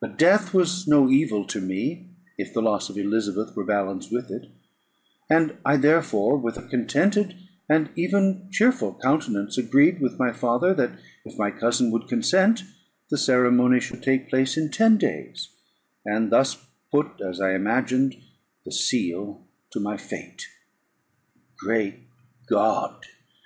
But 0.00 0.16
death 0.16 0.54
was 0.54 0.88
no 0.88 1.10
evil 1.10 1.44
to 1.48 1.60
me, 1.60 2.08
if 2.38 2.54
the 2.54 2.62
loss 2.62 2.88
of 2.88 2.96
Elizabeth 2.96 3.54
were 3.54 3.66
balanced 3.66 4.10
with 4.10 4.30
it; 4.30 4.46
and 5.28 5.58
I 5.66 5.76
therefore, 5.76 6.38
with 6.38 6.56
a 6.56 6.66
contented 6.66 7.36
and 7.68 7.90
even 7.94 8.48
cheerful 8.50 8.94
countenance, 9.02 9.58
agreed 9.58 10.00
with 10.00 10.18
my 10.18 10.32
father, 10.32 10.72
that 10.72 10.92
if 11.26 11.36
my 11.38 11.50
cousin 11.50 11.90
would 11.90 12.08
consent, 12.08 12.62
the 13.10 13.18
ceremony 13.18 13.80
should 13.80 14.02
take 14.02 14.30
place 14.30 14.56
in 14.56 14.70
ten 14.70 14.96
days, 14.96 15.50
and 16.06 16.32
thus 16.32 16.56
put, 16.90 17.20
as 17.20 17.38
I 17.38 17.52
imagined, 17.52 18.16
the 18.64 18.72
seal 18.72 19.44
to 19.72 19.78
my 19.78 19.98
fate. 19.98 20.46
Great 21.58 21.96
God! 22.46 23.04